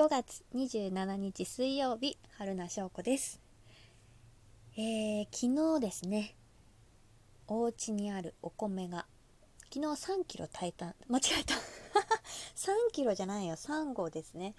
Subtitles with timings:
[0.00, 3.38] 5月27日水曜日春名翔子です。
[4.74, 6.34] えー、昨日ですね
[7.46, 9.04] お家にあるお米が
[9.70, 11.54] 昨日3キロ炊いた間違えた。
[12.56, 14.54] 3キロじゃないよ3合ですね。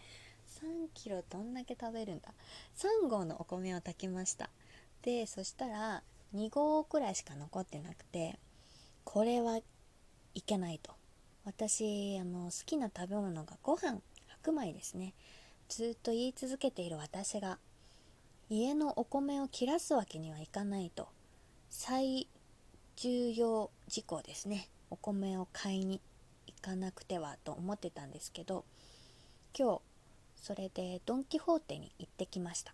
[0.62, 2.32] 3キロどんだけ食べるんだ。
[2.76, 4.52] 3合のお米を炊きました。
[5.02, 6.04] でそしたら
[6.36, 8.38] 2合くらいしか残ってなくて
[9.04, 9.64] これはい
[10.44, 10.94] けないと。
[11.46, 14.04] 私あの好きな食べ物がご飯
[14.44, 15.14] 白米ですね。
[15.70, 17.60] ずっと言い続けている私が
[18.50, 21.08] 家のお米を切らすわけにはいかないと
[21.70, 22.28] 最
[22.98, 24.68] 重要事項ですね。
[24.90, 26.02] お米を買いに
[26.48, 28.66] 行かなくてはと思ってたんですけど
[29.58, 29.82] 今日
[30.36, 32.74] それでドン・キホーテに行ってきました。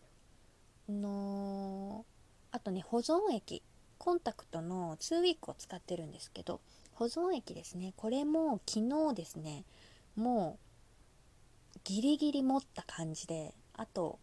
[0.89, 2.05] の
[2.51, 3.61] あとね保存液
[3.97, 6.61] コンタクトの2ウィークを使ってるんですけど
[6.93, 7.93] 保存液ですね。
[7.97, 8.79] これも昨
[9.09, 9.65] 日ですね。
[10.15, 10.66] もう
[11.83, 14.19] ギリギリ持った感じであと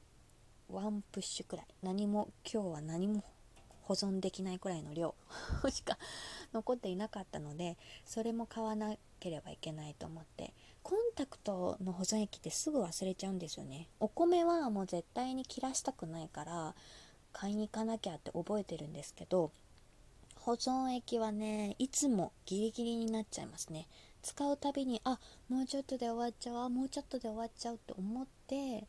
[0.69, 1.67] ワンプッシュくらい。
[1.83, 3.23] 何も今日は何も
[3.83, 5.15] 保存できないくらいの量
[5.71, 5.99] しか
[6.53, 10.55] 残っていなかったのでそれも買わなければいけないと思って。
[10.85, 13.89] コンタクトの保存液ってすぐ忘れちゃうんですよね。
[14.01, 16.75] お米はもう絶対に切らしたくないから
[17.33, 19.51] 買いに行かなきゃって覚えてるんですけど
[20.45, 23.89] 保存液はねいつもギリギリになっちゃいますね。
[24.21, 28.87] 使うたびにあもうちょっとで終わっちゃうあもうちょっとで終わっちゃうって思って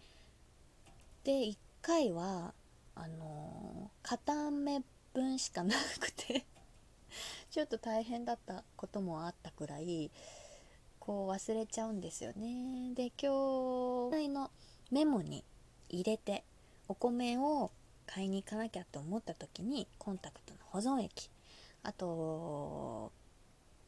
[1.23, 2.53] で1回は
[2.93, 4.81] あのー、片目
[5.13, 6.45] 分しかなくて
[7.51, 10.11] ちょっと大変だったこともあったくらい
[10.99, 12.93] こう忘れちゃうんですよね。
[12.95, 14.51] で今日の
[14.91, 15.45] メモに
[15.87, 16.43] 入れて
[16.89, 17.71] お米を
[18.05, 21.29] 買いに行かなきゃって思った時にコンタクトの保存液
[21.85, 23.11] あと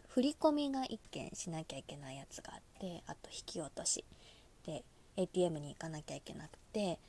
[0.10, 4.06] 振り込みが1件しなきゃいけないやつがあってあと引き落とし
[4.66, 4.84] で
[5.16, 7.00] ATM に行かなきゃいけなくて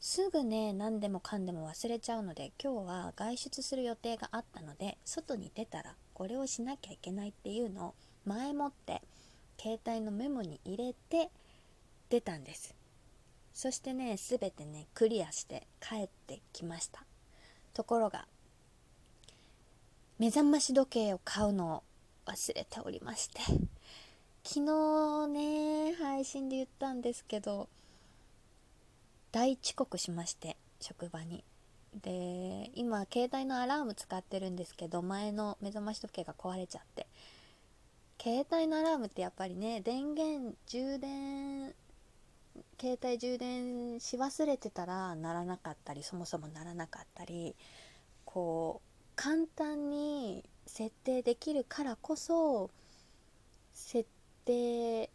[0.00, 7.94] すぐね何でもかんでも忘れちゃうので今日は外出する予定があったので外に出たらこれをしなきゃいけないっていうのを
[8.26, 9.02] 前もって
[9.58, 11.30] 携帯のメモに入れて
[12.10, 12.74] 出たんです。
[13.52, 17.04] そしてね全てねクリアして帰ってきました。
[17.72, 18.26] ところが
[20.16, 21.82] 目覚まし時計を買うのを
[22.26, 23.40] 忘れておりまして。
[24.44, 27.68] 昨日ね配信で言ったんですけど
[29.32, 31.42] 大遅刻しまして職場に。
[32.02, 37.06] で今携帯のアラーム使ってるんですけど前の目覚まし時計が壊れちゃって。
[38.22, 41.74] 携帯のアラームってやっぱりね電源充電
[42.80, 47.56] 携帯充電し忘れてたらならなかったりそもそもならなかったり
[48.24, 52.70] こう簡単に設定できるからこそ
[53.72, 54.08] 設
[54.44, 55.10] 定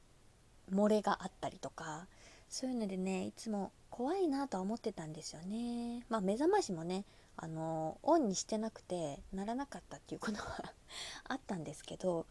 [0.71, 2.07] 漏れがあったりとか
[2.49, 6.05] そういうのでねいつも怖いなとは思ってたんですよね。
[6.09, 7.03] まあ目覚ましもね
[7.35, 10.73] あのオンにしてなくてならなかったっていうことは
[11.27, 12.25] あったんですけど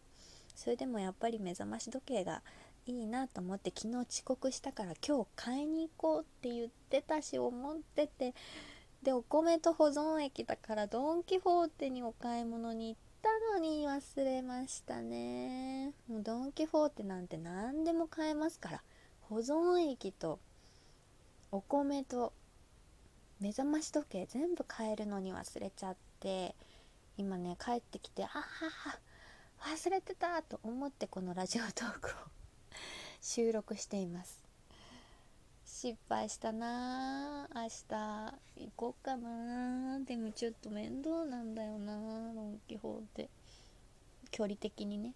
[0.55, 2.43] それでもやっぱり目覚まし時計が
[2.85, 8.33] いいなと思って昨日遅刻したから今日買いに行こうって言ってたし思ってて
[9.03, 15.93] でお米と保存液だからドン・キホーテにお買い物に行ったのに忘れましたね。
[16.07, 18.83] もうドン・キホーテなんて何でも買えますから。
[19.21, 20.39] 保存液と
[21.51, 22.33] お米と
[23.39, 26.55] 目覚まし時計全部買えるのに忘れちゃって。
[27.19, 28.99] 今ね帰ってきてあはは
[29.75, 32.13] 忘れてたと思ってこのラジオトークを
[33.21, 34.48] 収録しています。
[35.81, 37.47] 失敗したな。
[37.55, 39.97] 明日行こうかな。
[40.01, 41.93] でもちょっと面倒なんだよな。
[42.35, 43.29] ロンキホーテ
[44.29, 45.13] 距離的にね。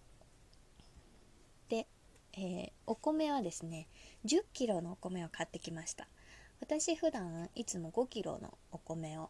[1.68, 1.86] で、
[2.32, 3.88] えー、お米はですね
[4.24, 6.08] 1 0キロのお米を買ってきました。
[6.62, 9.28] 私普段いつも5キロのお米を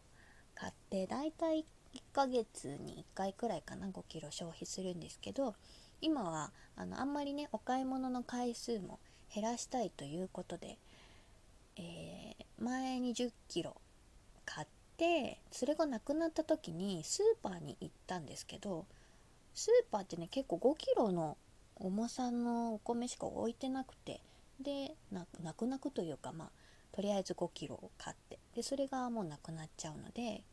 [0.55, 5.57] 買ってだいたい1ヶ月に1回くらいかな5キロ消費するんですけど
[6.01, 9.01] 今はあのあんまりねお買い物の回数も
[9.35, 10.79] 減らしたいということで、
[11.77, 13.77] えー、前に1 0キロ
[14.45, 14.67] 買っ
[14.97, 18.87] てそれがなくなった時にスーパーに行ったんですけど
[19.55, 21.37] スーパーってね結構5キロの
[21.77, 24.21] 重さのお米しか置いてなくて
[24.61, 26.51] でなくなくというかまあ
[26.93, 30.45] とりあえず5キロを買ってでそれがもうなくなっちゃうので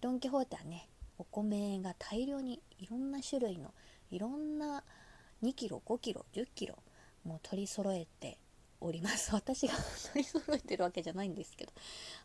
[0.00, 0.88] ドン・キホーテはね
[1.18, 3.72] お米が大量にいろんな種類の
[4.10, 4.84] いろんな
[5.42, 6.76] 2キロ5キロ10キロ
[7.24, 8.38] もう取り揃えて
[8.86, 9.32] おります。
[9.34, 9.74] 私が
[10.12, 11.72] 取り揃えてるわけじゃないんですけど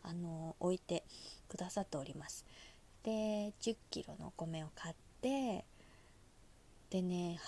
[0.02, 1.04] あの置いて
[1.48, 2.44] くださっております。
[3.02, 5.64] で10キロのお米を買って
[6.90, 7.40] でね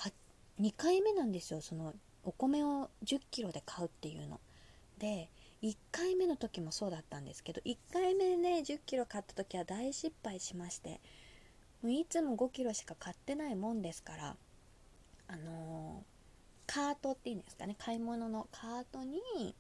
[0.59, 1.61] 2回目なんですよ。
[1.61, 1.95] その
[2.25, 4.41] お米を10キロで買うっていうの。
[4.99, 5.31] で
[5.63, 11.01] 1回目の時もそうだったんですけど1回目ね1 0キロ買った時は大失敗しまして
[11.83, 14.37] もういつも5キロしか買ってないもんですから
[15.27, 16.14] あのー、
[16.67, 17.77] カートっていうんですかね。
[17.79, 19.55] 買い物のカートに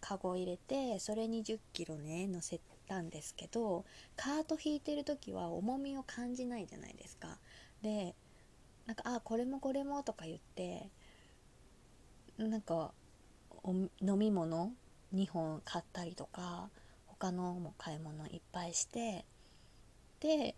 [0.00, 3.84] カゴ入れてそれに1 0キロね乗せたんですけど
[4.16, 7.38] カート引いてる時は重みを感じないじゃないですか。
[7.82, 8.14] で
[8.86, 10.88] なんかあこれもこれもとか言って
[12.38, 12.92] なんか
[13.66, 14.72] 飲み物
[15.14, 16.70] 2本買ったりとか
[17.06, 19.24] 他のも買い物いっぱいして
[20.20, 20.54] で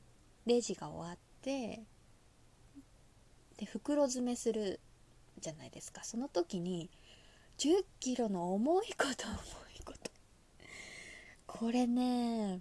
[0.46, 1.82] レジが終わって
[3.60, 4.80] で袋詰めする
[5.38, 6.02] じゃないですか。
[6.02, 6.88] その時に
[7.58, 9.34] 1 0キロの重いこと重
[9.78, 10.10] いこと。
[11.46, 12.60] これね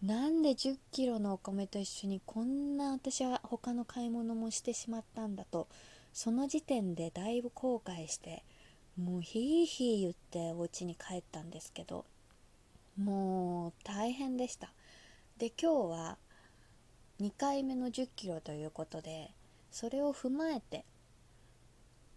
[0.00, 5.66] なんで1 0キロのお米と一緒にこんな私は他の買い物もしてしまったんだと
[6.12, 8.44] その時点でだいぶ後悔して
[8.96, 12.04] もうヒーヒー言ってお家に帰ったんですけど
[12.96, 14.72] もう大変でした。
[15.38, 16.18] で今日は
[17.20, 19.32] 2回目の1 0キロということで
[19.70, 20.84] それを踏まえて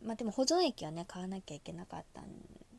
[0.03, 2.25] まあでも保存液はね買わなきゃいけなかったん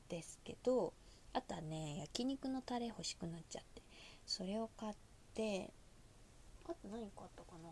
[0.09, 0.93] ですけど
[1.33, 3.83] あとはね焼肉のタレ欲しくなっちゃって
[4.27, 4.95] それを買っ
[5.35, 5.71] て
[6.65, 7.69] あと何買ったかな。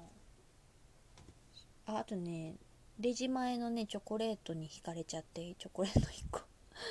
[1.95, 2.57] ああとね
[2.99, 6.43] レジ前のねチョコレートに惹かれちゃってチョコレート1個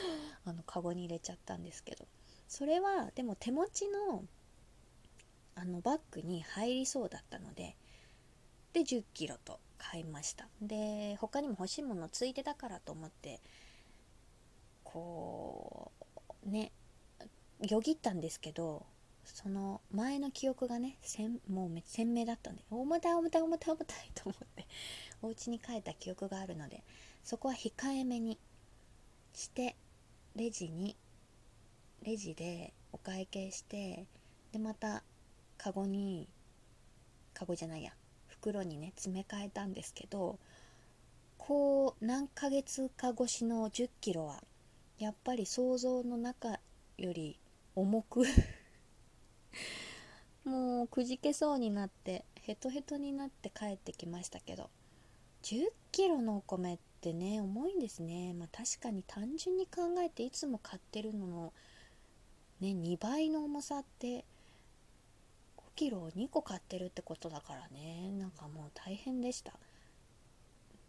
[0.45, 2.07] あのカゴに入れちゃったんですけど
[2.47, 4.25] それはでも手持ちの
[5.55, 7.75] あのバッグに入りそうだったので
[8.73, 10.47] で1 0キロと買いました。
[10.61, 13.39] で他にも欲しいものついてたからと思って
[14.83, 15.91] こ
[16.45, 16.71] うね
[17.67, 18.85] よぎったんですけど
[19.25, 20.97] その前の記憶がね
[21.49, 24.67] もう鮮明だったんで重たい重たい重たい重たいと思って
[25.21, 26.83] お家に帰った記憶があるので
[27.23, 28.39] そこは控えめに
[29.33, 29.75] して
[30.35, 30.95] レジに
[32.03, 34.05] レジでお会計して
[34.51, 35.03] でまた
[35.57, 36.27] カゴに
[37.33, 37.91] カゴじゃないや
[38.39, 40.39] 袋にね詰め替えたんですけど
[41.37, 44.41] こう何ヶ月か越しの1 0キロは
[44.97, 46.59] やっぱり想像の中
[46.97, 47.39] より
[47.75, 48.23] 重く
[50.45, 54.69] もうくじけそうになってヘトヘトになって帰ってきましたけど
[55.43, 58.33] 1 0キロのお米ってね重いんですね。
[58.33, 61.53] まあ確かに単純に考えていつも買ってるのの
[62.59, 64.25] ね2倍の重さって
[65.79, 68.11] キロを2個買ってるってことだからね。
[68.19, 69.53] なんかもう大変でした。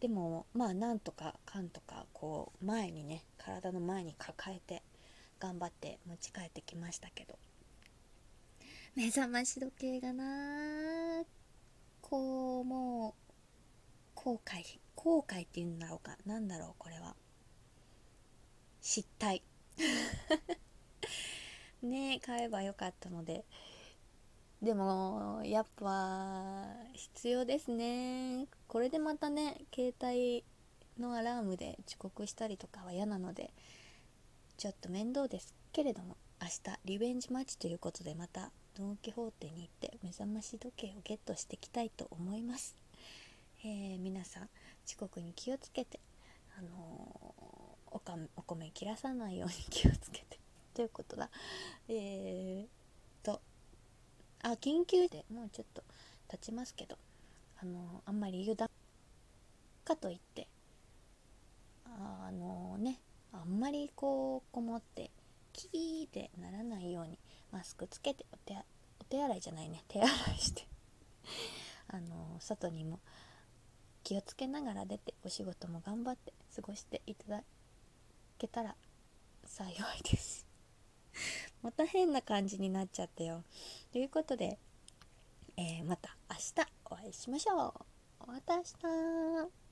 [0.00, 4.82] でもまあなんとかかんとかこう前にね体の前に抱えて
[5.38, 7.38] 頑張って持ち帰ってきましたけど。
[8.96, 11.22] 目覚まし時計がな
[12.02, 13.14] こうもう
[14.16, 16.16] 後悔後悔っていうんだろうか。
[16.26, 17.14] なんだろうこれは。
[18.80, 19.40] 失態。
[21.80, 23.44] ねえ買えばよかったので。
[24.62, 28.46] でもやっぱ必要ですね。
[28.68, 30.44] これでまたね携帯
[30.98, 33.52] のアラームで遅刻したりとかは嫌なので
[34.58, 42.76] ちょっと面倒ですけれども明日リベンジマッチということでまたドン・キホーテに行って目覚まし時計をゲットしていきたいと思います、
[43.64, 44.48] えー、皆さん
[44.86, 46.00] 遅刻に気をつけて
[46.58, 46.70] あのー、
[47.92, 50.38] おかお米切らさないように気をつけて。
[50.74, 51.30] ということだ。
[51.88, 52.79] えー
[54.42, 55.82] あ緊急でもうちょっと
[56.28, 56.96] 経ちますけど
[57.62, 58.70] あのあんまり油断
[59.84, 60.48] かといって
[61.84, 63.00] あのね
[63.32, 65.10] あんまりこうこもって
[65.52, 67.18] キーってならないように
[67.52, 68.56] マスクつけてお手
[69.00, 70.66] お手洗いじゃないね 手洗いして
[71.88, 73.00] あの外にも
[74.02, 77.44] 気をつけながら出てお仕事も頑張って過ごしていただ
[78.38, 78.74] けたら
[79.44, 80.46] 幸いです。
[81.62, 83.44] また変な感じになっちゃったよ。
[83.92, 84.58] ということで、
[85.56, 87.74] えー、また明日お会いしましょ
[88.26, 88.30] う。
[88.32, 89.69] また明日